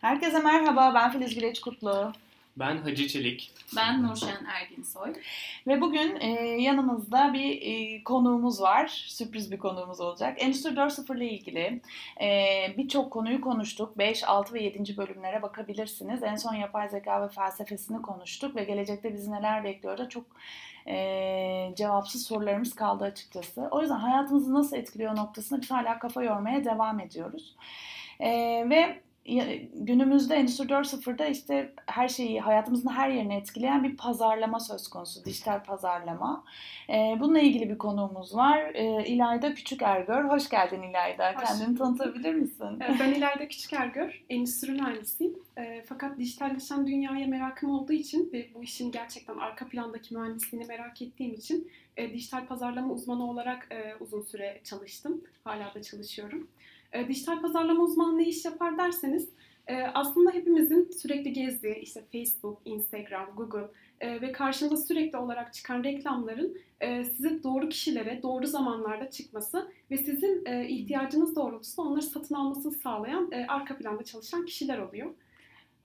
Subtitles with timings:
[0.00, 2.12] Herkese merhaba, ben Filiz Güleç Kutlu.
[2.56, 3.50] Ben Hacı Çelik.
[3.76, 5.12] Ben Nurşen Erginsoy.
[5.66, 6.26] Ve bugün e,
[6.62, 8.88] yanımızda bir e, konuğumuz var.
[8.88, 10.36] Sürpriz bir konuğumuz olacak.
[10.42, 11.80] Endüstri 4.0 ile ilgili
[12.20, 12.28] e,
[12.76, 13.98] birçok konuyu konuştuk.
[13.98, 14.96] 5, 6 ve 7.
[14.96, 16.22] bölümlere bakabilirsiniz.
[16.22, 20.24] En son yapay zeka ve felsefesini konuştuk ve gelecekte bizi neler bekliyor da çok
[20.86, 23.68] e, cevapsız sorularımız kaldı açıkçası.
[23.70, 27.56] O yüzden hayatımızı nasıl etkiliyor noktasında biz hala kafa yormaya devam ediyoruz.
[28.20, 28.30] E,
[28.70, 29.00] ve
[29.74, 35.64] günümüzde Endüstri 4.0'da işte her şeyi, hayatımızın her yerini etkileyen bir pazarlama söz konusu, dijital
[35.64, 36.44] pazarlama.
[36.88, 38.58] Ee, bununla ilgili bir konuğumuz var.
[38.74, 40.24] Ee, İlayda Küçük Ergör.
[40.24, 41.32] Hoş geldin İlayda.
[41.32, 42.80] Hoş Kendini tanıtabilir misin?
[43.00, 45.38] Ben İlayda Küçük Ergör, endüstri mühendisiyim.
[45.86, 51.34] Fakat dijitalleşen dünyaya merakım olduğu için ve bu işin gerçekten arka plandaki mühendisliğini merak ettiğim
[51.34, 51.70] için
[52.12, 53.68] dijital pazarlama uzmanı olarak
[54.00, 55.24] uzun süre çalıştım.
[55.44, 56.48] Hala da çalışıyorum.
[56.92, 59.28] E, dijital pazarlama uzmanı ne iş yapar derseniz
[59.66, 63.68] e, aslında hepimizin sürekli gezdiği işte Facebook, Instagram, Google
[64.00, 69.98] e, ve karşınıza sürekli olarak çıkan reklamların e, size doğru kişilere doğru zamanlarda çıkması ve
[69.98, 75.10] sizin e, ihtiyacınız doğrultusunda onları satın almasını sağlayan e, arka planda çalışan kişiler oluyor.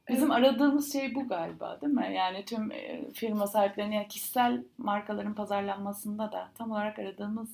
[0.09, 2.11] Bizim aradığımız şey bu galiba değil mi?
[2.16, 7.50] Yani tüm e, firma sahiplerinin yani kişisel markaların pazarlanmasında da tam olarak aradığımız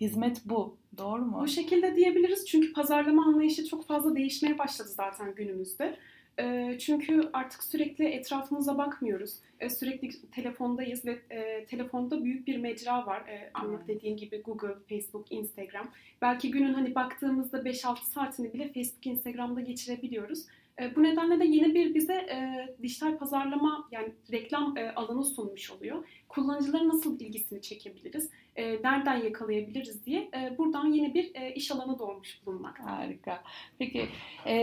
[0.00, 0.76] hizmet bu.
[0.98, 1.38] Doğru mu?
[1.42, 5.96] Bu şekilde diyebiliriz çünkü pazarlama anlayışı çok fazla değişmeye başladı zaten günümüzde.
[6.38, 9.34] E, çünkü artık sürekli etrafımıza bakmıyoruz.
[9.60, 11.18] E, sürekli telefondayız ve
[11.66, 13.22] telefonda büyük bir mecra var.
[13.54, 15.88] Anlat dediğim gibi Google, Facebook, Instagram.
[16.22, 20.46] Belki günün hani baktığımızda 5-6 saatini bile Facebook, Instagram'da geçirebiliyoruz.
[20.82, 25.70] E, bu nedenle de yeni bir bize e, dijital pazarlama yani reklam e, alanı sunmuş
[25.70, 26.04] oluyor.
[26.28, 31.98] Kullanıcıların nasıl ilgisini çekebiliriz, e, nereden yakalayabiliriz diye e, buradan yeni bir e, iş alanı
[31.98, 32.98] doğmuş bulunmakta.
[32.98, 33.42] Harika.
[33.78, 34.08] Peki
[34.46, 34.56] e,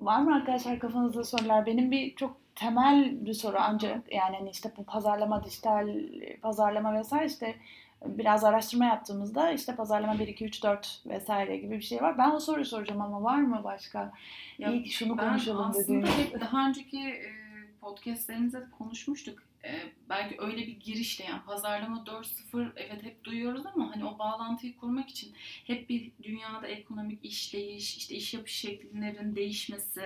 [0.00, 1.66] var mı arkadaşlar kafanızda sorular?
[1.66, 5.88] Benim bir çok temel bir soru ancak yani hani işte bu pazarlama, dijital
[6.42, 7.54] pazarlama vesaire işte
[8.06, 12.18] biraz araştırma yaptığımızda işte pazarlama 1, 2, 3, 4 vesaire gibi bir şey var.
[12.18, 14.12] Ben o soruyu soracağım ama var mı başka?
[14.58, 16.02] Ya İyi şunu konuşalım dediğim.
[16.02, 17.20] Ben aslında hep daha önceki
[17.82, 19.38] podcastlerimizde konuşmuştuk.
[19.64, 19.70] E,
[20.08, 25.08] belki öyle bir girişle yani pazarlama 4.0 evet hep duyuyoruz ama hani o bağlantıyı kurmak
[25.08, 25.32] için
[25.66, 30.02] hep bir dünyada ekonomik işleyiş, işte iş yapış şekillerinin değişmesi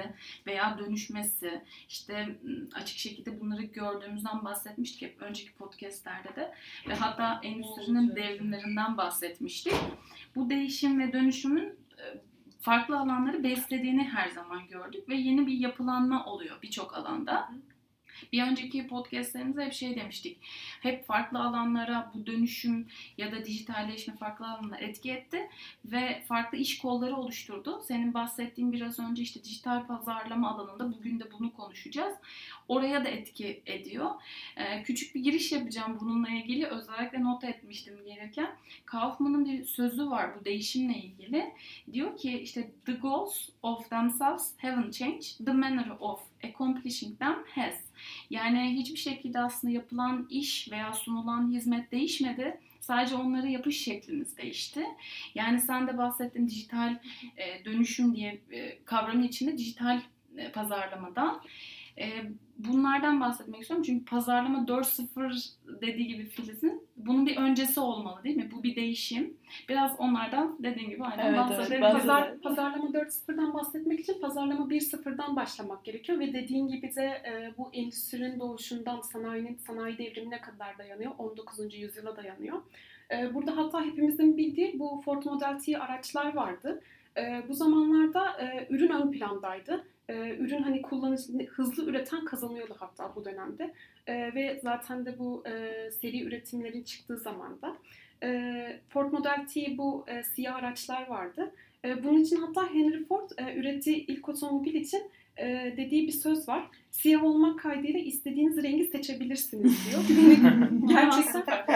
[0.47, 2.39] veya dönüşmesi, işte
[2.75, 6.55] açık şekilde bunları gördüğümüzden bahsetmiştik hep önceki podcastlerde de.
[6.89, 9.75] Ve hatta endüstrinin devrimlerinden bahsetmiştik.
[10.35, 11.87] Bu değişim ve dönüşümün
[12.67, 17.51] farklı alanları beslediğini her zaman gördük ve yeni bir yapılanma oluyor birçok alanda.
[18.33, 20.39] Bir önceki podcastlerimizde hep şey demiştik.
[20.81, 22.87] Hep farklı alanlara bu dönüşüm
[23.19, 25.49] ya da dijitalleşme farklı alanlara etki etti
[25.85, 27.83] ve farklı iş kolları oluşturdu.
[27.89, 32.17] Senin bahsettiğin biraz önce işte dijital pazarlama alanında bugün de bunu konuşacağız.
[32.69, 34.11] Oraya da etki ediyor.
[34.57, 36.67] Ee, küçük bir giriş yapacağım bununla ilgili.
[36.67, 38.51] Özellikle not etmiştim gelirken.
[38.85, 41.53] Kaufman'ın bir sözü var bu değişimle ilgili.
[41.93, 45.47] Diyor ki işte the goals of themselves haven't changed.
[45.47, 47.86] The manner of accomplishing them has.
[48.31, 52.61] Yani hiçbir şekilde aslında yapılan iş veya sunulan hizmet değişmedi.
[52.81, 54.85] Sadece onları yapış şekliniz değişti.
[55.35, 56.99] Yani sen de bahsettin dijital
[57.37, 60.01] e, dönüşüm diye e, kavramın içinde dijital
[60.37, 61.43] e, pazarlamadan.
[61.99, 62.07] E,
[62.59, 63.85] bunlardan bahsetmek istiyorum.
[63.87, 68.51] Çünkü pazarlama 4.0 dediği gibi Filiz'in bunun bir öncesi olmalı değil mi?
[68.53, 69.37] Bu bir değişim.
[69.69, 71.83] Biraz onlardan dediğim gibi aynen evet, bahsedelim.
[71.83, 77.55] Evet, Pazar, pazarlama 4.0'dan bahsetmek için pazarlama 1.0'dan başlamak gerekiyor ve dediğin gibi de e,
[77.59, 81.13] bu endüstrinin doğuşundan sanayinin sanayi devrimine kadar dayanıyor.
[81.19, 81.75] 19.
[81.75, 82.63] yüzyıla dayanıyor.
[83.11, 86.83] E, burada hatta hepimizin bildiği bu Ford Model T araçlar vardı.
[87.17, 93.13] E, bu zamanlarda e, ürün ön plandaydı e, ürün hani kullanıcı hızlı üreten kazanıyordu hatta
[93.17, 93.75] bu dönemde
[94.07, 97.77] e, ve zaten de bu e, seri üretimlerin çıktığı zamanda
[98.23, 101.53] e, Ford Model T bu e, siyah araçlar vardı.
[101.85, 105.03] E, bunun için hatta Henry Ford e, ürettiği ilk otomobil için
[105.37, 106.67] e, dediği bir söz var.
[106.91, 110.03] Siyah olmak kaydıyla istediğiniz rengi seçebilirsiniz diyor.
[110.89, 111.67] gerçekten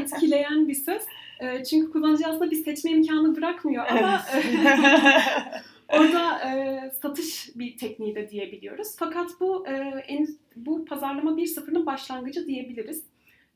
[0.00, 1.02] etkileyen bir söz.
[1.40, 4.22] E, çünkü kullanıcı aslında bir seçme imkanı bırakmıyor ama
[5.88, 8.96] Orada e, satış bir tekniği de diyebiliyoruz.
[8.98, 9.72] Fakat bu e,
[10.08, 13.04] en, bu pazarlama 1.0'ın başlangıcı diyebiliriz.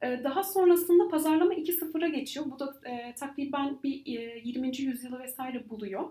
[0.03, 2.47] E, daha sonrasında pazarlama 2.0'a geçiyor.
[2.51, 4.79] Bu da e, takriben bir e, 20.
[4.79, 6.11] yüzyılı vesaire buluyor.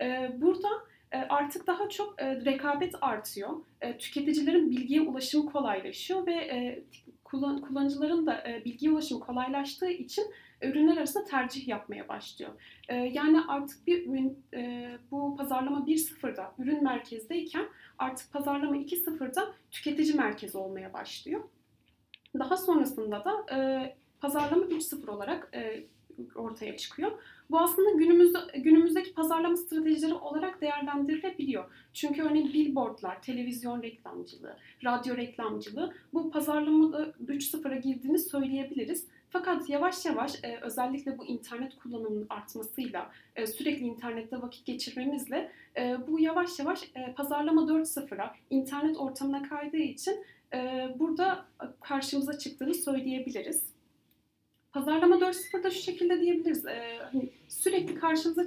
[0.00, 0.68] E, burada
[1.12, 3.50] e, artık daha çok e, rekabet artıyor.
[3.80, 6.82] E, tüketicilerin bilgiye ulaşımı kolaylaşıyor ve
[7.36, 10.24] kullan, kullanıcıların da e, bilgi ulaşımı kolaylaştığı için
[10.62, 12.50] ürünler arasında tercih yapmaya başlıyor.
[12.88, 17.66] E, yani artık bir ürün e, bu pazarlama 1.0'da ürün merkezdeyken
[17.98, 21.40] artık pazarlama 2.0'da tüketici merkezi olmaya başlıyor.
[22.38, 23.58] Daha sonrasında da e,
[24.20, 25.84] pazarlama 3.0 olarak e,
[26.34, 27.12] ortaya çıkıyor.
[27.50, 31.64] Bu aslında günümüzde günümüzdeki pazarlama stratejileri olarak değerlendirilebiliyor.
[31.92, 39.06] Çünkü örneğin billboardlar, televizyon reklamcılığı, radyo reklamcılığı bu pazarlamada 3.0'a girdiğini söyleyebiliriz.
[39.30, 45.96] Fakat yavaş yavaş e, özellikle bu internet kullanımının artmasıyla e, sürekli internette vakit geçirmemizle e,
[46.08, 50.24] bu yavaş yavaş e, pazarlama 4.0'a internet ortamına kaydığı için
[50.98, 51.46] burada
[51.80, 53.75] karşımıza çıktığını söyleyebiliriz.
[54.76, 56.66] Pazarlama 4.0'da şu şekilde diyebiliriz.
[56.66, 58.46] E, hani sürekli karşımıza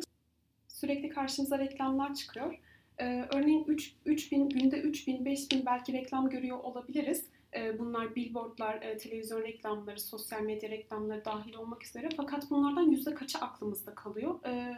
[0.67, 2.59] sürekli karşımıza reklamlar çıkıyor.
[2.97, 7.25] E, örneğin 3 3000 günde 3000 5000 belki reklam görüyor olabiliriz.
[7.55, 12.09] E, bunlar billboardlar, e, televizyon reklamları, sosyal medya reklamları dahil olmak üzere.
[12.17, 14.45] Fakat bunlardan yüzde kaçı aklımızda kalıyor?
[14.45, 14.75] E,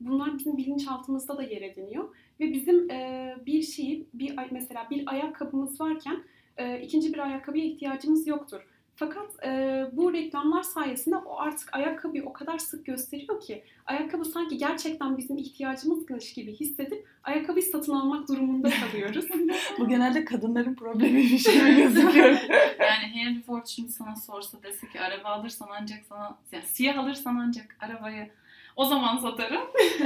[0.00, 5.80] bunlar bizim bilinçaltımızda da yer ediniyor ve bizim e, bir şeyi bir mesela bir ayakkabımız
[5.80, 6.24] varken
[6.56, 8.73] e, ikinci bir ayakkabıya ihtiyacımız yoktur.
[8.96, 14.58] Fakat e, bu reklamlar sayesinde o artık ayakkabıyı o kadar sık gösteriyor ki ayakkabı sanki
[14.58, 19.26] gerçekten bizim ihtiyacımızmış gibi hissedip ayakkabıyı satın almak durumunda kalıyoruz.
[19.78, 22.30] bu genelde kadınların problemiymiş gibi gözüküyor.
[22.80, 27.36] yani Henry Ford şimdi sana sorsa dese ki araba alırsan ancak sana yani siyah alırsan
[27.36, 28.30] ancak arabayı
[28.76, 29.62] o zaman satarım.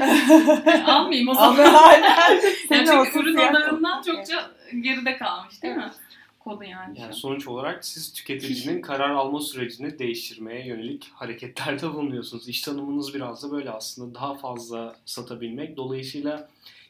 [0.66, 1.56] yani almayayım o zaman.
[2.70, 4.50] yani çünkü ürün odarından çokça
[4.80, 5.90] geride kalmış değil mi?
[6.48, 7.00] Konu yani.
[7.00, 12.48] Yani sonuç olarak siz tüketicinin karar alma sürecini değiştirmeye yönelik hareketlerde bulunuyorsunuz.
[12.48, 15.76] İş tanımınız biraz da böyle aslında daha fazla satabilmek.
[15.76, 16.48] Dolayısıyla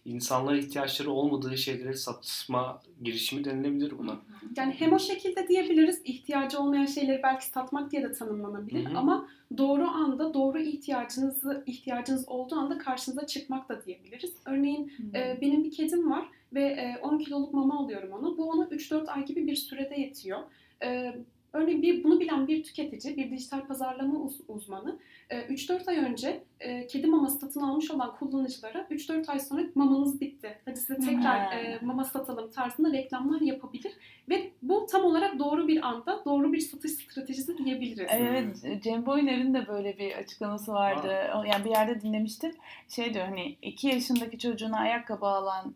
[0.08, 4.16] insanlara ihtiyaçları olmadığı şeyleri satma girişimi denilebilir buna.
[4.56, 8.98] Yani hem o şekilde diyebiliriz, ihtiyacı olmayan şeyleri belki satmak diye de tanımlanabilir Hı-hı.
[8.98, 9.28] ama
[9.58, 14.34] doğru anda doğru ihtiyacınızı ihtiyacınız olduğu anda karşınıza çıkmak da diyebiliriz.
[14.44, 18.36] Örneğin e, benim bir kedim var ve e, 10 kiloluk mama alıyorum ona.
[18.36, 20.38] Bu ona 3-4 ay gibi bir sürede yetiyor.
[20.82, 21.14] E,
[21.52, 24.98] Örneğin bir, bunu bilen bir tüketici, bir dijital pazarlama uz, uzmanı
[25.30, 30.20] 3-4 e, ay önce e, kedi maması satın almış olan kullanıcılara 3-4 ay sonra mamanız
[30.20, 30.58] bitti.
[30.64, 33.92] Hadi size tekrar e, mama satalım tarzında reklamlar yapabilir.
[34.28, 38.08] Ve bu tam olarak doğru bir anda doğru bir satış stratejisi diyebiliriz.
[38.10, 41.08] Evet, Cem Boyner'in de böyle bir açıklaması vardı.
[41.32, 41.46] Aa.
[41.46, 42.52] Yani bir yerde dinlemiştim.
[42.88, 45.74] Şey diyor hani 2 yaşındaki çocuğuna ayakkabı alan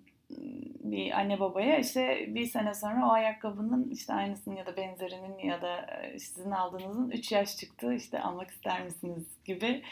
[0.84, 5.62] bir anne babaya işte bir sene sonra o ayakkabının işte aynısının ya da benzerinin ya
[5.62, 9.82] da e, sizin aldığınızın 3 yaş çıktı işte almak ister misiniz gibi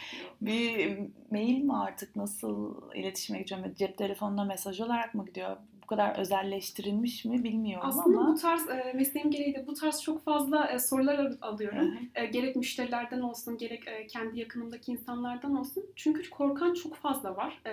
[0.41, 0.99] bir
[1.31, 3.75] mail mi artık nasıl iletişime geçiyor?
[3.75, 5.57] Cep telefonuna mesaj olarak mı gidiyor?
[5.91, 8.33] Kadar özelleştirilmiş mi bilmiyorum Aslında ama.
[8.33, 11.95] bu tarz e, mesleğim gereği de bu tarz çok fazla e, sorular alıyorum.
[12.15, 15.85] E, gerek müşterilerden olsun gerek e, kendi yakınımdaki insanlardan olsun.
[15.97, 17.61] Çünkü korkan çok fazla var.
[17.67, 17.73] E,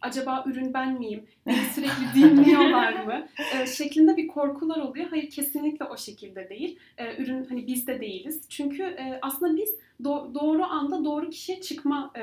[0.00, 1.24] acaba ürün ben miyim?
[1.46, 3.26] Beni sürekli dinliyorlar mı?
[3.54, 5.06] E, şeklinde bir korkular oluyor.
[5.10, 6.78] Hayır kesinlikle o şekilde değil.
[6.98, 8.42] E, ürün hani biz de değiliz.
[8.48, 12.20] Çünkü e, aslında biz do- doğru anda doğru kişiye çıkma e,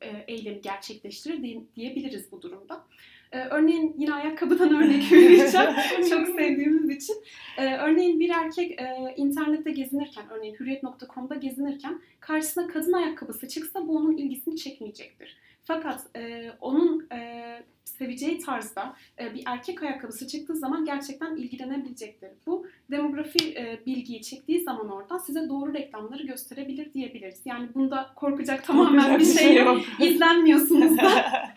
[0.00, 2.84] e, eylemi gerçekleştirir diyebiliriz bu durumda.
[3.32, 5.70] Ee, örneğin yine ayakkabıdan örnek vereceğim.
[6.10, 7.16] Çok sevdiğimiz için.
[7.58, 13.96] Ee, örneğin bir erkek e, internette gezinirken, örneğin hürriyet.com'da gezinirken karşısına kadın ayakkabısı çıksa bu
[13.96, 15.36] onun ilgisini çekmeyecektir.
[15.64, 17.42] Fakat e, onun e,
[17.84, 22.30] seveceği tarzda e, bir erkek ayakkabısı çıktığı zaman gerçekten ilgilenebilecektir.
[22.46, 27.40] Bu demografi e, bilgiyi çektiği zaman oradan size doğru reklamları gösterebilir diyebiliriz.
[27.44, 29.80] Yani bunda korkacak tamamen bir şey, şey yok.
[30.00, 31.24] İzlenmiyorsunuz da.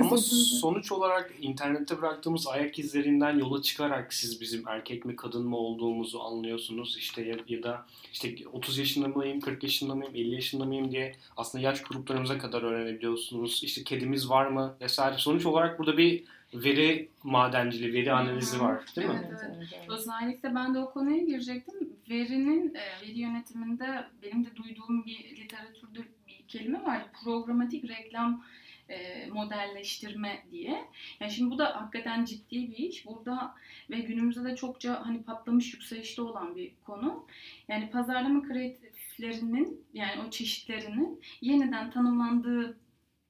[0.00, 0.16] Ama
[0.60, 6.20] sonuç olarak internette bıraktığımız ayak izlerinden yola çıkarak siz bizim erkek mi kadın mı olduğumuzu
[6.20, 6.96] anlıyorsunuz.
[6.98, 11.16] İşte ya, ya da işte 30 yaşında mıyım, 40 yaşında mıyım, 50 yaşında mıyım diye
[11.36, 13.60] aslında yaş gruplarımıza kadar öğrenebiliyorsunuz.
[13.64, 15.18] İşte kedimiz var mı vesaire.
[15.18, 19.28] Sonuç olarak burada bir veri madenciliği, veri analizi var değil mi?
[19.28, 19.40] Evet,
[19.72, 19.90] evet.
[19.90, 21.74] Özellikle ben de o konuya girecektim.
[22.10, 27.02] Verinin, e, veri yönetiminde benim de duyduğum bir literatürde bir kelime var.
[27.24, 28.44] Programatik reklam
[28.88, 30.84] e, modelleştirme diye.
[31.20, 33.06] Yani şimdi bu da hakikaten ciddi bir iş.
[33.06, 33.54] Burada
[33.90, 37.26] ve günümüzde de çokça hani patlamış yükselişte olan bir konu.
[37.68, 42.78] Yani pazarlama kreatiflerinin yani o çeşitlerinin yeniden tanımlandığı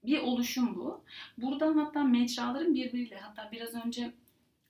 [0.04, 1.04] bir oluşum bu.
[1.38, 4.12] Burada hatta mecraların birbiriyle hatta biraz önce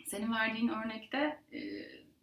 [0.04, 1.60] senin verdiğin örnekte e,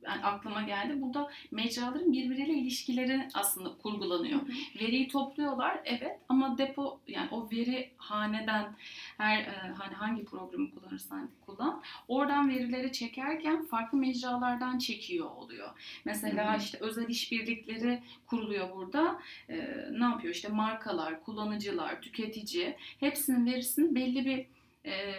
[0.05, 1.01] yani aklıma geldi.
[1.01, 4.41] Burada mecraların birbiriyle ilişkileri aslında kurgulanıyor.
[4.41, 4.51] Hı hı.
[4.79, 8.75] Veriyi topluyorlar evet ama depo yani o veri haneden
[9.17, 15.69] her e, hani hangi programı kullanırsan kullan oradan verileri çekerken farklı mecralardan çekiyor oluyor.
[16.05, 16.61] Mesela hı hı.
[16.61, 19.19] işte özel işbirlikleri kuruluyor burada.
[19.49, 19.55] E,
[19.91, 20.33] ne yapıyor?
[20.33, 24.45] işte markalar, kullanıcılar, tüketici hepsinin verisini belli bir
[24.91, 25.15] e,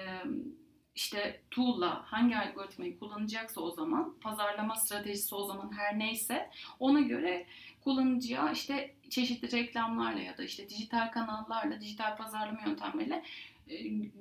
[0.94, 7.46] işte tool'la hangi algoritmayı kullanacaksa o zaman pazarlama stratejisi o zaman her neyse ona göre
[7.84, 13.22] kullanıcıya işte çeşitli reklamlarla ya da işte dijital kanallarla dijital pazarlama yöntemleriyle
[13.68, 13.76] e,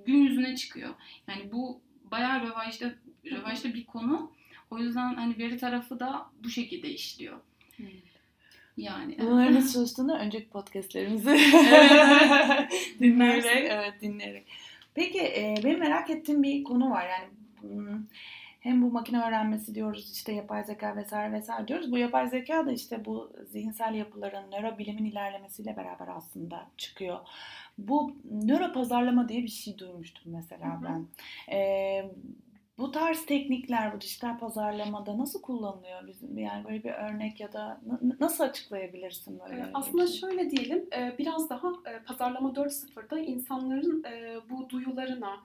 [0.05, 0.93] gün yüzüne çıkıyor.
[1.27, 2.93] Yani bu bayağı rövaşta
[3.25, 4.31] rövaşta bir konu.
[4.71, 7.37] O yüzden hani veri tarafı da bu şekilde işliyor.
[8.77, 9.17] Yani.
[9.19, 11.29] Bunların nasıl çalıştığını önceki podcastlerimizi
[12.99, 14.47] dinleyerek, evet dinleyerek.
[14.95, 17.07] Peki e, benim merak ettiğim bir konu var.
[17.09, 17.29] Yani
[17.61, 18.05] hmm,
[18.59, 21.91] hem bu makine öğrenmesi diyoruz işte yapay zeka vesaire vesaire diyoruz.
[21.91, 27.19] Bu yapay zeka da işte bu zihinsel yapıların nörobilimin ilerlemesiyle beraber aslında çıkıyor.
[27.77, 31.07] Bu nöro pazarlama diye bir şey duymuştum mesela ben.
[31.55, 32.05] Ee,
[32.77, 37.81] bu tarz teknikler bu dijital pazarlamada nasıl kullanılıyor bizim yani böyle bir örnek ya da
[38.19, 39.61] nasıl açıklayabilirsin böyle?
[39.61, 40.19] Ee, aslında şey?
[40.19, 45.39] şöyle diyelim e, biraz daha e, pazarlama 4.0'da insanların e, bu duyularına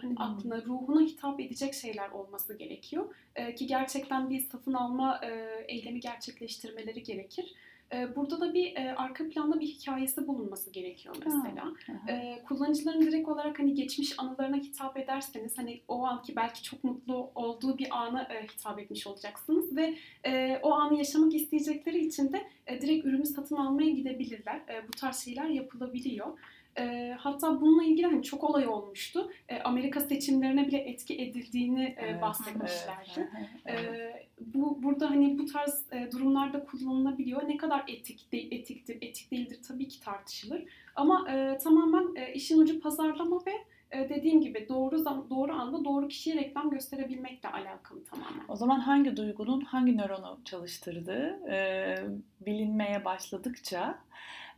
[0.00, 0.20] hani hmm.
[0.20, 3.14] aklına, ruhuna hitap edecek şeyler olması gerekiyor.
[3.56, 5.20] Ki gerçekten bir satın alma
[5.68, 7.54] eylemi gerçekleştirmeleri gerekir.
[7.94, 11.64] Ee, burada da bir e, arka planda bir hikayesi bulunması gerekiyor mesela.
[11.64, 16.84] Ha, e, kullanıcıların direkt olarak hani geçmiş anılarına hitap ederseniz hani o anki belki çok
[16.84, 19.94] mutlu olduğu bir ana e, hitap etmiş olacaksınız ve
[20.26, 24.56] e, o anı yaşamak isteyecekleri için de e, direkt ürünü satın almaya gidebilirler.
[24.56, 26.38] E, bu tarz şeyler yapılabiliyor.
[26.78, 29.30] E, hatta bununla ilgili hani çok olay olmuştu.
[29.48, 33.30] E, Amerika seçimlerine bile etki edildiğini e, evet, bahsetmişlerdi.
[33.36, 37.48] Evet, E, bu burada hani bu tarz e, durumlarda kullanılabiliyor.
[37.48, 40.64] Ne kadar etik de, etiktir, etik değildir tabii ki tartışılır.
[40.96, 43.52] Ama e, tamamen e, işin ucu pazarlama ve
[43.90, 48.44] e, dediğim gibi doğru doğru anda doğru kişiye reklam gösterebilmekle alakalı tamamen.
[48.48, 51.96] O zaman hangi duygunun hangi nöronu çalıştırdığı e,
[52.40, 53.98] bilinmeye başladıkça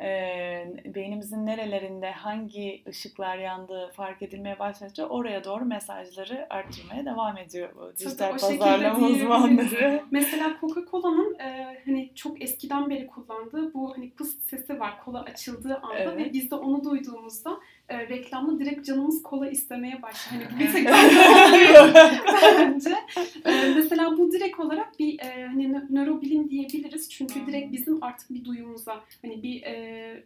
[0.01, 0.05] e,
[0.95, 7.97] beynimizin nerelerinde hangi ışıklar yandığı fark edilmeye başladıkça oraya doğru mesajları arttırmaya devam ediyor bu
[7.97, 10.03] dijital pazarlama uzmanları.
[10.11, 15.77] Mesela Coca-Cola'nın e, hani çok eskiden beri kullandığı bu hani pıs sesi var kola açıldığı
[15.77, 16.17] anda evet.
[16.17, 20.45] ve biz de onu duyduğumuzda e, reklamda direkt canımız kola istemeye başlıyor.
[20.51, 20.87] Hani bir tek
[22.59, 22.95] bence.
[23.45, 27.11] E, mesela bu direkt olarak bir e, hani nörobilim diyebiliriz.
[27.11, 29.84] Çünkü direkt bizim artık bir duyumuza hani bir e,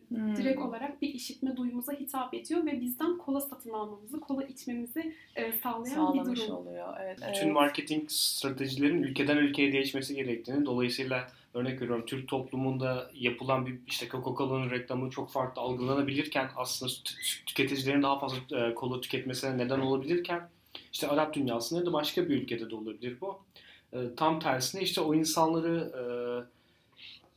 [0.09, 0.37] hmm.
[0.37, 5.53] direkt olarak bir işitme duyumuza hitap ediyor ve bizden kola satın almamızı, kola içmemizi e,
[5.53, 6.57] sağlayan Sağlamış bir durum.
[6.57, 6.95] oluyor.
[7.01, 7.55] Evet, Bütün evet.
[7.55, 14.71] marketing stratejilerin ülkeden ülkeye değişmesi gerektiğini dolayısıyla örnek veriyorum Türk toplumunda yapılan bir işte Coca-Cola'nın
[14.71, 16.93] reklamı çok farklı algılanabilirken aslında
[17.47, 20.49] tüketicilerin daha fazla e, kola tüketmesine neden olabilirken
[20.93, 23.39] işte Arap dünyasında ya da başka bir ülkede de olabilir bu.
[23.93, 26.03] E, tam tersine işte o insanları e,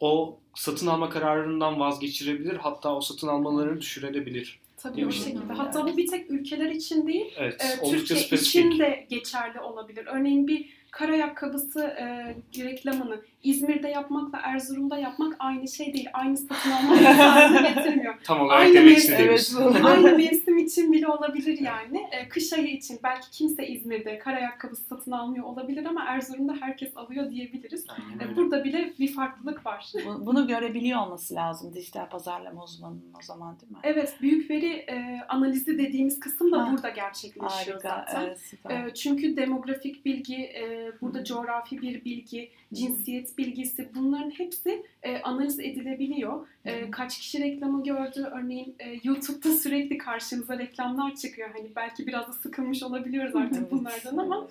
[0.01, 4.59] o satın alma kararından vazgeçirebilir hatta o satın almalarını düşürebilir.
[4.77, 5.53] Tabii o şekilde.
[5.53, 8.47] Hatta bu bir tek ülkeler için değil, evet, e, Türkiye spesifik.
[8.65, 10.05] için de geçerli olabilir.
[10.05, 16.07] Örneğin bir kar ayakkabısı e, reklamını İzmir'de yapmakla Erzurum'da yapmak aynı şey değil.
[16.13, 18.15] Aynı satın alma imkanını getirmiyor.
[18.23, 19.57] Tam olarak aynı demek istediğimiz.
[19.61, 22.07] Evet, aynı mevsim için bile olabilir yani.
[22.11, 26.97] E, kış ayı için belki kimse İzmir'de kar ayakkabısı satın almıyor olabilir ama Erzurum'da herkes
[26.97, 27.85] alıyor diyebiliriz.
[28.21, 29.91] E, burada bile bir farklılık var.
[30.19, 33.77] Bunu görebiliyor olması lazım dijital pazarlama uzmanının o zaman değil mi?
[33.83, 36.71] Evet, büyük veri e, analizi dediğimiz kısım da ha.
[36.71, 38.35] burada gerçekleşiyor Harika, zaten.
[38.69, 41.23] Evet, e, çünkü demografik bilgi, e, burada Hı.
[41.23, 46.47] coğrafi bir bilgi, cinsiyet bilgisi bunların hepsi e, analiz edilebiliyor.
[46.65, 48.29] E, kaç kişi reklamı gördü?
[48.31, 51.49] Örneğin e, YouTube'da sürekli karşımıza reklamlar çıkıyor.
[51.53, 54.47] Hani belki biraz da sıkılmış olabiliyoruz artık bunlardan ama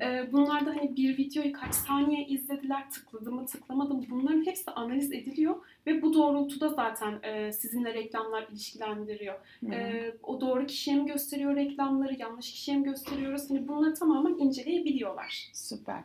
[0.00, 4.04] e, bunlarda hani bir videoyu kaç saniye izlediler, tıkladı mı, tıklamadı mı?
[4.10, 9.34] Bunların hepsi analiz ediliyor ve bu doğrultuda zaten e, sizinle reklamlar ilişkilendiriyor.
[9.72, 13.50] E, o doğru kişiye mi gösteriyor reklamları, yanlış kişiye mi gösteriyoruz?
[13.50, 15.48] Hani bunları tamamen inceleyebiliyorlar.
[15.52, 16.00] Süper.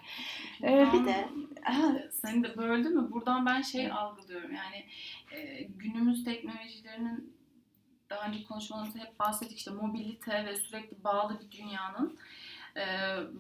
[0.64, 1.28] Ee, bir de
[2.12, 3.08] seni de böldü mü?
[3.12, 3.94] Buradan ben şey evet.
[3.94, 4.52] algılıyorum.
[4.52, 4.84] Yani
[5.32, 7.38] e, günümüz teknolojilerinin
[8.10, 12.20] daha önce konuşmalarımızda hep bahsettik işte mobilite ve sürekli bağlı bir dünyanın
[12.78, 12.86] e,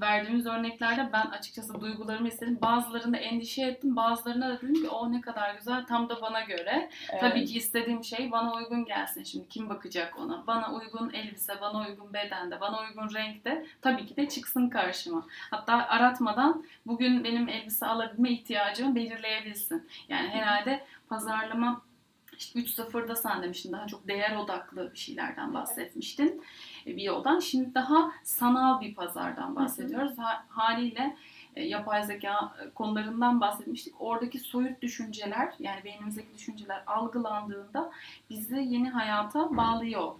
[0.01, 2.57] verdiğimiz örneklerde ben açıkçası duygularımı istedim.
[2.61, 3.95] Bazılarında endişe ettim.
[3.95, 6.89] Bazılarına da dedim ki o ne kadar güzel tam da bana göre.
[7.11, 7.21] Evet.
[7.21, 9.23] Tabii ki istediğim şey bana uygun gelsin.
[9.23, 10.47] Şimdi kim bakacak ona?
[10.47, 15.25] Bana uygun elbise, bana uygun bedende, bana uygun renkte tabii ki de çıksın karşıma.
[15.51, 19.89] Hatta aratmadan bugün benim elbise alabilme ihtiyacımı belirleyebilsin.
[20.09, 21.81] Yani herhalde pazarlama
[22.37, 26.41] işte 3.0'da sen demiştin daha çok değer odaklı bir şeylerden bahsetmiştin
[26.87, 27.39] bir yoldan.
[27.39, 30.13] Şimdi daha sanal bir pazardan bahsediyoruz.
[30.49, 31.15] haliyle
[31.55, 33.93] e, yapay zeka e, konularından bahsetmiştik.
[33.99, 37.91] Oradaki soyut düşünceler yani beynimizdeki düşünceler algılandığında
[38.29, 40.11] bizi yeni hayata bağlıyor.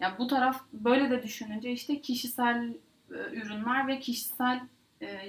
[0.00, 2.74] Yani bu taraf böyle de düşününce işte kişisel
[3.10, 4.60] e, ürünler ve kişisel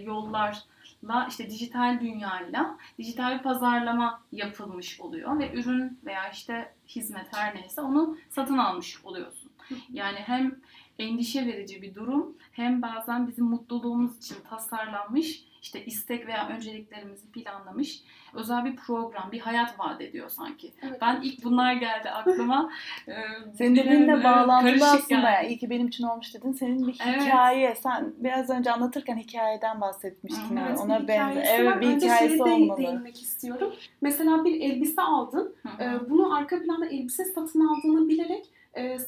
[0.04, 0.64] yollar
[1.04, 7.56] la işte dijital dünyayla dijital bir pazarlama yapılmış oluyor ve ürün veya işte hizmet her
[7.56, 9.52] neyse onu satın almış oluyorsun.
[9.94, 10.56] Yani hem
[11.00, 18.04] endişe verici bir durum hem bazen bizim mutluluğumuz için tasarlanmış işte istek veya önceliklerimizi planlamış
[18.34, 20.74] özel bir program, bir hayat vaat ediyor sanki.
[20.82, 21.02] Evet.
[21.02, 22.72] Ben ilk bunlar geldi aklıma.
[23.08, 23.14] Ee,
[23.58, 25.30] Senin dediğinle bağlantılı aslında.
[25.30, 25.48] Yani.
[25.48, 26.52] İyi ki benim için olmuş dedin.
[26.52, 27.22] Senin bir evet.
[27.22, 27.76] hikaye.
[27.76, 30.58] Sen biraz önce anlatırken hikayeden bahsetmiştin.
[30.58, 30.80] Evet, yani.
[30.80, 31.60] Ona benzer.
[31.60, 32.78] Evet bir hikayesi olmalı.
[32.78, 33.74] değinmek istiyorum.
[34.02, 35.56] Mesela bir elbise aldın.
[35.64, 36.10] Hı-hı.
[36.10, 38.46] Bunu arka planda elbise satın aldığını bilerek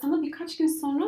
[0.02, 1.06] sana birkaç gün sonra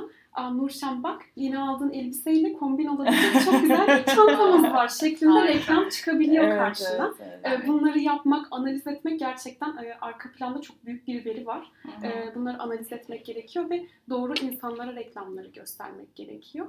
[0.48, 6.44] Nurşen bak yeni aldığın elbiseyle kombin olabilecek çok güzel bir çantamız var şeklinde reklam çıkabiliyor
[6.44, 7.14] evet, karşına.
[7.20, 7.68] Evet, evet.
[7.68, 11.72] Bunları yapmak, analiz etmek gerçekten arka planda çok büyük bir veri var.
[11.84, 12.36] Hı-hı.
[12.36, 16.68] Bunları analiz etmek gerekiyor ve doğru insanlara reklamları göstermek gerekiyor.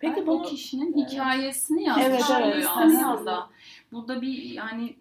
[0.00, 3.48] Peki bu kişinin hikayesini yazmış evet, evet, aslında.
[3.92, 4.94] Burada bir yani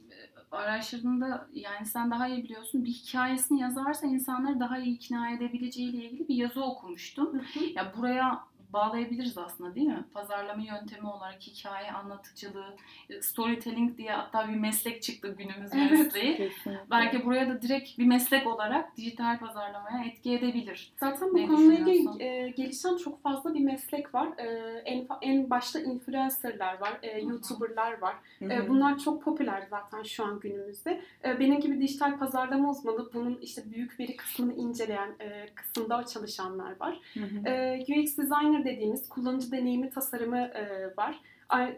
[0.51, 6.27] araştırdığında yani sen daha iyi biliyorsun bir hikayesini yazarsa insanları daha iyi ikna edebileceğiyle ilgili
[6.27, 7.33] bir yazı okumuştum.
[7.33, 7.65] Hı hı.
[7.75, 10.05] Ya buraya bağlayabiliriz aslında değil mi?
[10.13, 12.75] Pazarlama yöntemi olarak hikaye anlatıcılığı,
[13.09, 16.37] e, storytelling diye hatta bir meslek çıktı günümüz evet, mesleği.
[16.37, 16.85] Kesinlikle.
[16.91, 20.93] Belki buraya da direkt bir meslek olarak dijital pazarlamaya etki edebilir.
[20.99, 24.27] Zaten bu konuyla ilgili e, gelişen çok fazla bir meslek var.
[24.37, 24.45] E,
[24.85, 28.15] en, en başta influencerlar var, e, YouTuber'lar var.
[28.41, 31.01] E, bunlar çok popüler zaten şu an günümüzde.
[31.25, 36.79] E, benim gibi dijital pazarlama uzmanı bunun işte büyük veri kısmını inceleyen e, kısımda çalışanlar
[36.79, 36.99] var.
[37.45, 41.19] E, UX designer dediğimiz kullanıcı deneyimi tasarımı e, var.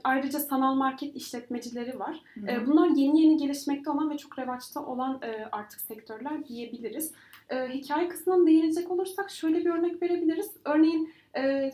[0.03, 2.21] Ayrıca sanal market işletmecileri var.
[2.33, 2.67] Hı hı.
[2.67, 7.11] Bunlar yeni yeni gelişmekte olan ve çok revaçta olan e, artık sektörler diyebiliriz.
[7.49, 10.51] E, hikaye kısmına değinecek olursak şöyle bir örnek verebiliriz.
[10.65, 11.13] Örneğin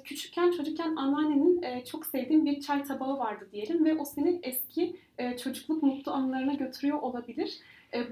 [0.04, 4.96] küçükken çocukken anneannenin çok sevdiğim bir çay tabağı vardı diyelim ve o senin eski
[5.44, 7.60] çocukluk mutlu anılarına götürüyor olabilir.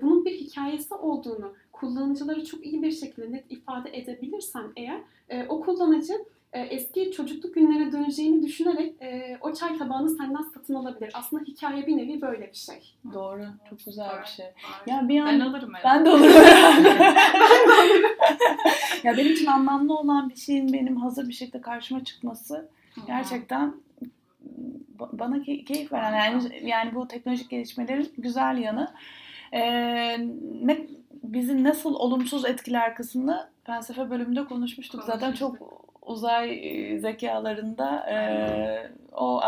[0.01, 5.01] Bunun bir hikayesi olduğunu kullanıcıları çok iyi bir şekilde net ifade edebilirsen eğer
[5.49, 6.13] o kullanıcı
[6.53, 11.11] e, eski çocukluk günlerine döneceğini düşünerek e, o çay tabağını senden satın alabilir.
[11.13, 12.95] Aslında hikaye bir nevi böyle bir şey.
[13.13, 13.45] Doğru.
[13.69, 14.45] Çok güzel bir şey.
[14.87, 15.99] Ya bir an, ben alırım herhalde.
[15.99, 16.33] Ben de alırım.
[17.33, 18.11] ben de alırım.
[19.03, 22.69] ya benim için anlamlı olan bir şeyin benim hazır bir şekilde karşıma çıkması
[23.07, 23.73] gerçekten
[24.99, 28.93] bana keyif veren yani yani bu teknolojik gelişmelerin güzel yanı.
[29.53, 30.17] Ee,
[30.61, 30.87] ne
[31.23, 35.03] bizi nasıl olumsuz etkiler kısmını felsefe bölümünde konuşmuştuk.
[35.03, 36.49] Zaten çok uzay
[36.99, 38.17] zekalarında e,
[39.11, 39.39] o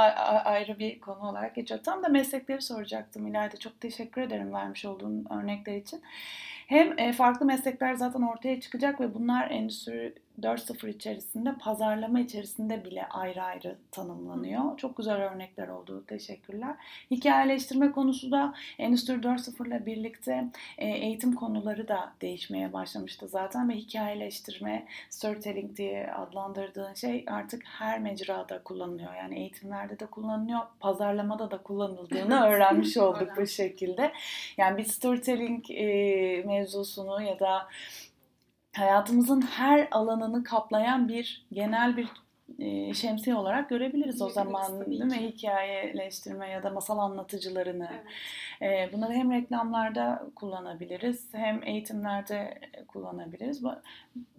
[0.45, 1.79] ayrı bir konu olarak geçiyor.
[1.83, 3.57] Tam da meslekleri soracaktım ileride.
[3.57, 6.01] Çok teşekkür ederim vermiş olduğun örnekler için.
[6.67, 13.05] Hem e, farklı meslekler zaten ortaya çıkacak ve bunlar endüstri 4.0 içerisinde, pazarlama içerisinde bile
[13.05, 14.77] ayrı ayrı tanımlanıyor.
[14.77, 16.03] Çok güzel örnekler oldu.
[16.07, 16.75] Teşekkürler.
[17.11, 20.45] Hikayeleştirme konusu da Endüstri 4.0 ile birlikte
[20.77, 27.99] e, eğitim konuları da değişmeye başlamıştı zaten ve hikayeleştirme, storytelling diye adlandırdığın şey artık her
[27.99, 29.15] mecrada kullanılıyor.
[29.15, 34.13] Yani eğitimlerde de kullanılıyor, pazarlamada da kullanıldığını öğrenmiş olduk bu şekilde.
[34.57, 37.67] Yani bir storytelling e, mevzusunu ya da
[38.79, 42.07] hayatımızın her alanını kaplayan bir genel bir
[42.59, 45.31] e, şemsiye olarak görebiliriz o zaman değil mi?
[45.31, 47.89] Hikayeleştirme ya da masal anlatıcılarını.
[48.61, 48.89] Evet.
[48.89, 53.63] E, bunları hem reklamlarda kullanabiliriz hem eğitimlerde kullanabiliriz.
[53.63, 53.71] Bu,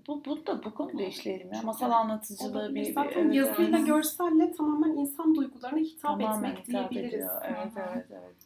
[0.07, 1.63] bu, bu da bu konuda işleyelim ya.
[1.63, 2.93] Masal anlatıcılığı bir...
[2.93, 3.87] Zaten evet, yazıyla, evet.
[3.87, 7.15] görselle tamamen insan duygularına hitap tamamen etmek hitap diyebiliriz.
[7.15, 7.43] Ediyor.
[7.45, 8.37] Evet, evet, evet.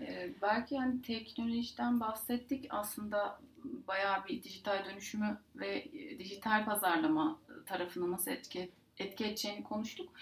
[0.00, 2.66] Ee, belki yani teknolojiden bahsettik.
[2.70, 10.12] Aslında bayağı bir dijital dönüşümü ve e, dijital pazarlama tarafını nasıl etki, etki edeceğini konuştuk.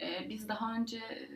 [0.00, 1.28] Ee, biz daha önce e,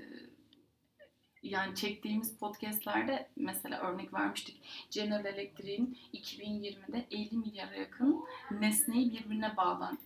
[1.42, 4.61] yani çektiğimiz podcastlerde mesela örnek vermiştik.
[4.90, 9.98] General Electric'in 2020'de 50 milyara yakın nesneyi birbirine bağlan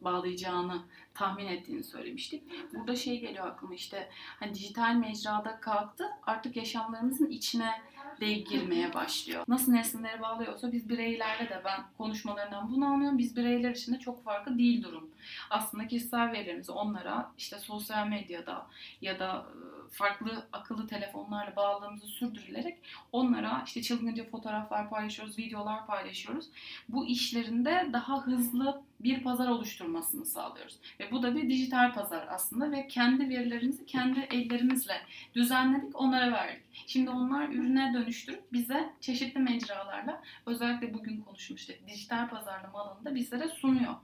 [0.00, 0.82] bağlayacağını
[1.14, 2.42] tahmin ettiğini söylemiştik.
[2.74, 7.82] Burada şey geliyor aklıma işte hani dijital mecrada kalktı artık yaşamlarımızın içine
[8.20, 9.44] de girmeye başlıyor.
[9.48, 13.18] Nasıl nesneleri bağlıyorsa biz bireylerle de ben konuşmalarından bunu anlıyorum.
[13.18, 15.10] Biz bireyler için de çok farklı değil durum.
[15.50, 18.66] Aslında kişisel verilerimizi onlara işte sosyal medyada
[19.00, 19.46] ya da
[19.90, 22.78] farklı akıllı telefonlarla bağlılığımızı sürdürülerek
[23.12, 26.46] onlara işte çılgınca fotoğraflar paylaşıyoruz, videolar paylaşıyoruz.
[26.88, 30.76] Bu işlerinde daha hızlı bir pazar oluşturmasını sağlıyoruz.
[31.00, 35.00] Ve bu da bir dijital pazar aslında ve kendi verilerimizi kendi ellerimizle
[35.34, 36.62] düzenledik, onlara verdik.
[36.86, 43.94] Şimdi onlar ürüne dönüştürüp bize çeşitli mecralarla özellikle bugün konuşmuştuk dijital pazarlama alanında bizlere sunuyor.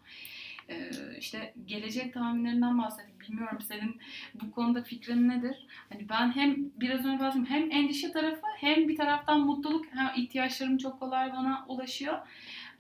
[0.69, 3.21] Ee, işte gelecek tahminlerinden bahsettik.
[3.21, 4.01] Bilmiyorum senin
[4.35, 5.67] bu konuda fikrin nedir?
[5.89, 9.85] Hani ben hem biraz önce bahsettim hem endişe tarafı hem bir taraftan mutluluk
[10.17, 12.19] ihtiyaçlarım çok kolay bana ulaşıyor.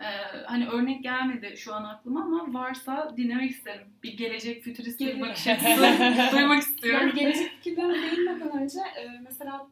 [0.01, 0.05] Ee,
[0.45, 3.87] hani örnek gelmedi şu an aklıma ama varsa dinlemek isterim.
[4.03, 7.01] Bir gelecek fütürist bir bakış açısı duymak istiyorum.
[7.01, 9.67] Yani gelecek fikirlerine değinmeden önce e, mesela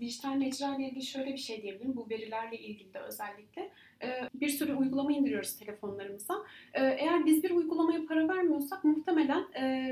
[0.00, 1.96] dijital mecra ile ilgili şöyle bir şey diyebilirim.
[1.96, 3.70] Bu verilerle ilgili de özellikle.
[4.02, 6.34] E, bir sürü uygulama indiriyoruz telefonlarımıza.
[6.74, 9.44] E, eğer biz bir uygulamaya para vermiyorsak muhtemelen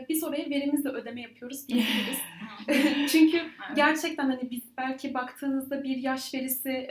[0.09, 2.19] biz oraya verimizle ödeme yapıyoruz diyebiliriz.
[3.13, 3.41] Çünkü
[3.77, 6.89] gerçekten hani biz belki baktığınızda bir yaş verisi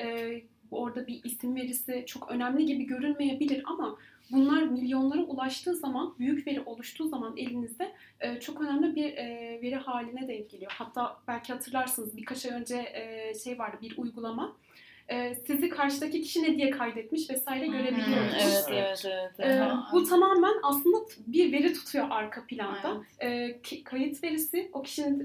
[0.75, 3.97] orada bir isim verisi çok önemli gibi görünmeyebilir ama
[4.31, 9.75] bunlar milyonlara ulaştığı zaman, büyük veri oluştuğu zaman elinizde e, çok önemli bir e, veri
[9.75, 10.71] haline denk geliyor.
[10.75, 14.55] Hatta belki hatırlarsınız birkaç ay önce e, şey vardı bir uygulama.
[15.47, 18.67] Sizi karşıdaki kişi ne diye kaydetmiş vesaire görebiliyoruz.
[18.69, 19.71] Evet, evet, evet.
[19.93, 23.03] Bu tamamen aslında bir veri tutuyor arka planda.
[23.19, 23.55] E,
[23.85, 25.23] kayıt verisi o kişinin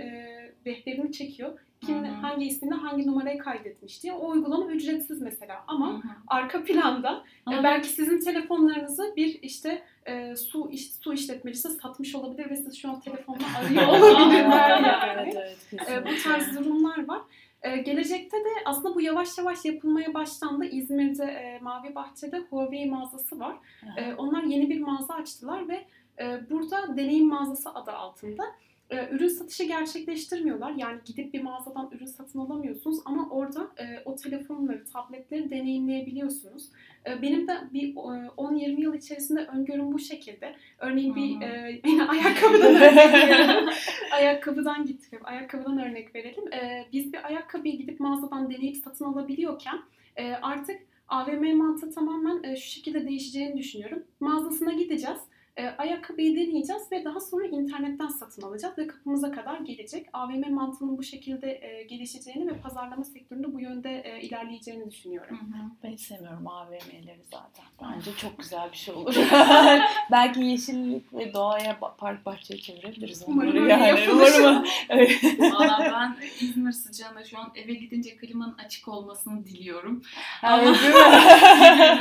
[0.67, 2.13] rehberini çekiyor kim Hı-hı.
[2.13, 4.13] hangi isimle hangi numarayı kaydetmiş diye.
[4.13, 6.03] O uygulama ücretsiz mesela ama Hı-hı.
[6.27, 12.51] arka planda e, belki sizin telefonlarınızı bir işte e, su iş, su işletmecisi satmış olabilir
[12.51, 15.33] ve siz şu an telefonla arıyor olabilirler yani.
[15.35, 17.21] evet, evet, e, bu tarz durumlar var.
[17.63, 20.65] Ee, gelecekte de aslında bu yavaş yavaş yapılmaya başlandı.
[20.65, 23.57] İzmir'de e, Mavi Bahçe'de Huawei mağazası var.
[23.97, 25.85] E, onlar yeni bir mağaza açtılar ve
[26.21, 28.45] e, burada deneyim mağazası adı altında
[28.91, 30.73] e, ürün satışı gerçekleştirmiyorlar.
[30.77, 36.69] Yani gidip bir mağazadan ürün satın alamıyorsunuz ama orada e, o telefonları, tabletleri deneyimleyebiliyorsunuz.
[37.07, 40.55] E, benim de bir e, 10-20 yıl içerisinde öngörüm bu şekilde.
[40.79, 43.69] Örneğin bir e, ayakkabıdan örnek verelim.
[44.13, 45.21] ayakkabıdan gittim.
[45.25, 46.53] Ayakkabıdan örnek verelim.
[46.53, 49.79] E, biz bir ayakkabıyı gidip mağazadan deneyip satın alabiliyorken
[50.17, 54.03] e, artık AVM mantığı tamamen e, şu şekilde değişeceğini düşünüyorum.
[54.21, 55.19] Mağazasına gideceğiz
[55.59, 60.07] e, ayakkabıyı deneyeceğiz ve daha sonra internetten satın alacağız ve kapımıza kadar gelecek.
[60.13, 65.39] AVM mantığının bu şekilde e, gelişeceğini ve pazarlama sektöründe bu yönde e, ilerleyeceğini düşünüyorum.
[65.41, 65.71] Hı hı.
[65.85, 67.65] Ben sevmiyorum AVM'leri zaten.
[67.83, 69.17] Bence çok güzel bir şey olur.
[70.11, 74.11] Belki yeşillik ve doğaya park bahçeye çevirebiliriz Umarım yani.
[74.13, 74.65] Umarım.
[75.39, 80.03] Valla ben İzmir sıcağında şu an eve gidince klimanın açık olmasını diliyorum.
[80.45, 80.75] Evet, mi?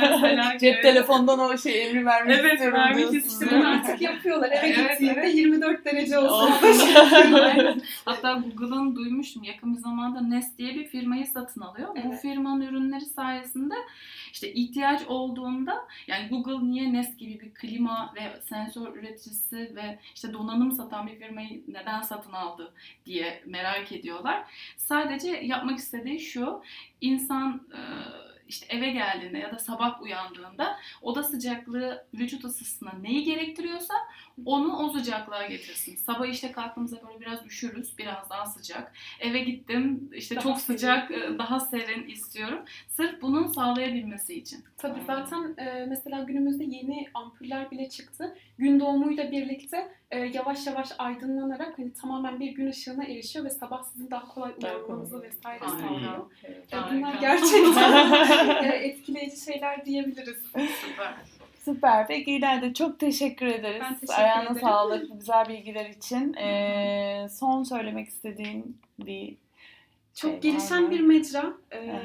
[0.00, 4.50] Mesela Cep telefondan o şey emri vermek evet, istiyorum vermek diyorsun bunu artık yapıyorlar.
[4.50, 5.34] Eve evet, gittiğinde evet.
[5.34, 6.54] 24 derece olsun.
[8.04, 11.88] Hatta Google'ın duymuştum yakın bir zamanda Nest diye bir firmayı satın alıyor.
[11.94, 12.06] Evet.
[12.06, 13.74] Bu firmanın ürünleri sayesinde
[14.32, 20.32] işte ihtiyaç olduğunda yani Google niye Nest gibi bir klima ve sensör üreticisi ve işte
[20.32, 22.72] donanım satan bir firmayı neden satın aldı
[23.06, 24.42] diye merak ediyorlar.
[24.76, 26.62] Sadece yapmak istediği şu
[27.00, 27.80] insan e,
[28.48, 33.94] işte eve geldiğinde ya da sabah uyandığında oda sıcaklığı vücut ısısına neyi gerektiriyorsa
[34.44, 35.96] onu o sıcaklığa getirsin.
[35.96, 38.92] Sabah işte kalktığımızda böyle biraz üşürüz, biraz daha sıcak.
[39.20, 41.38] Eve gittim işte daha çok sıcak, serin.
[41.38, 42.58] daha serin istiyorum.
[42.88, 44.64] Sırf bunun sağlayabilmesi için.
[44.78, 48.36] Tabii zaten e, mesela günümüzde yeni ampuller bile çıktı.
[48.58, 53.82] Gün doğumuyla birlikte e, yavaş yavaş aydınlanarak hani tamamen bir gün ışığına erişiyor ve sabah
[53.82, 56.30] sizin daha kolay uyanmanızı vesaire sağlıyor.
[56.44, 60.38] Evet, e, bunlar gerçekten e, etkileyici şeyler diyebiliriz.
[60.46, 61.14] Süper.
[61.64, 62.06] Süper.
[62.06, 63.80] Peki İlayda çok teşekkür ederiz.
[63.80, 64.60] Ben teşekkür Ayağına ederim.
[64.60, 66.34] sağlık bu güzel bilgiler için.
[66.34, 69.34] Ee, son söylemek istediğin bir
[70.14, 71.52] Çok şey gelişen bir mecra.
[71.72, 72.00] Ee,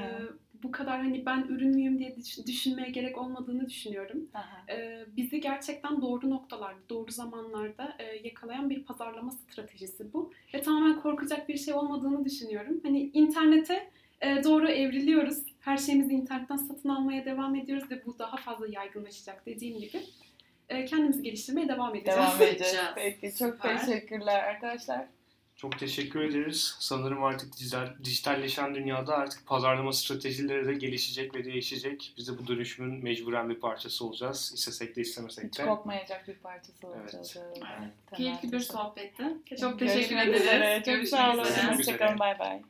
[0.63, 2.15] bu kadar hani ben ürün müyüm diye
[2.47, 4.19] düşünmeye gerek olmadığını düşünüyorum.
[4.69, 10.31] Ee, bizi gerçekten doğru noktalarda, doğru zamanlarda e, yakalayan bir pazarlama stratejisi bu.
[10.53, 12.79] Ve tamamen korkacak bir şey olmadığını düşünüyorum.
[12.83, 13.89] Hani internete
[14.43, 15.37] doğru evriliyoruz.
[15.59, 20.01] Her şeyimizi internetten satın almaya devam ediyoruz ve bu daha fazla yaygınlaşacak dediğim gibi.
[20.69, 22.19] E, kendimizi geliştirmeye devam edeceğiz.
[22.19, 22.77] Devam edeceğiz.
[22.95, 23.85] Peki çok Süper.
[23.85, 25.05] teşekkürler arkadaşlar.
[25.55, 26.75] Çok teşekkür ederiz.
[26.79, 32.13] Sanırım artık dijital, dijitalleşen dünyada artık pazarlama stratejileri de gelişecek ve değişecek.
[32.17, 34.51] Biz de bu dönüşümün mecburen bir parçası olacağız.
[34.55, 35.65] İstesek de istemesek Hiç de.
[35.65, 36.95] kopmayacak bir parçası Evet.
[37.03, 37.37] olacağız.
[38.17, 39.23] Keyifli bir sohbetti.
[39.45, 40.85] Teşekkür Çok teşekkür ederiz.
[40.85, 41.43] Çok sağ olun.
[41.43, 41.77] Görüşmek üzere.
[41.77, 42.19] Hoşçakalın.
[42.19, 42.61] Bay bay.